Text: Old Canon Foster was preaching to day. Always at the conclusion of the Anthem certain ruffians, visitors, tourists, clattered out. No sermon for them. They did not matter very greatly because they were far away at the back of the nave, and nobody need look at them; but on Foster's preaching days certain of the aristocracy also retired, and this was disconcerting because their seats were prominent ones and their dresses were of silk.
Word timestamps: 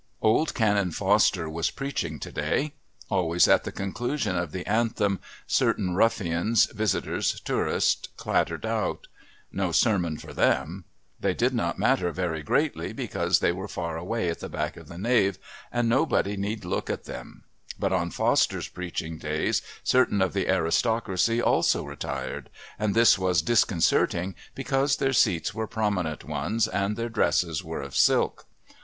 Old 0.23 0.55
Canon 0.55 0.89
Foster 0.89 1.47
was 1.47 1.69
preaching 1.69 2.17
to 2.21 2.31
day. 2.31 2.73
Always 3.11 3.47
at 3.47 3.65
the 3.65 3.71
conclusion 3.71 4.35
of 4.35 4.51
the 4.51 4.65
Anthem 4.65 5.19
certain 5.45 5.93
ruffians, 5.93 6.65
visitors, 6.71 7.39
tourists, 7.41 8.09
clattered 8.17 8.65
out. 8.65 9.05
No 9.51 9.71
sermon 9.71 10.17
for 10.17 10.33
them. 10.33 10.85
They 11.19 11.35
did 11.35 11.53
not 11.53 11.77
matter 11.77 12.11
very 12.11 12.41
greatly 12.41 12.93
because 12.93 13.41
they 13.41 13.51
were 13.51 13.67
far 13.67 13.95
away 13.95 14.27
at 14.31 14.39
the 14.39 14.49
back 14.49 14.75
of 14.75 14.87
the 14.87 14.97
nave, 14.97 15.37
and 15.71 15.87
nobody 15.87 16.35
need 16.35 16.65
look 16.65 16.89
at 16.89 17.03
them; 17.03 17.43
but 17.77 17.93
on 17.93 18.09
Foster's 18.09 18.67
preaching 18.69 19.19
days 19.19 19.61
certain 19.83 20.19
of 20.19 20.33
the 20.33 20.49
aristocracy 20.49 21.39
also 21.39 21.83
retired, 21.83 22.49
and 22.79 22.95
this 22.95 23.19
was 23.19 23.43
disconcerting 23.43 24.33
because 24.55 24.97
their 24.97 25.13
seats 25.13 25.53
were 25.53 25.67
prominent 25.67 26.23
ones 26.23 26.67
and 26.67 26.97
their 26.97 27.07
dresses 27.07 27.63
were 27.63 27.83
of 27.83 27.95
silk. 27.95 28.47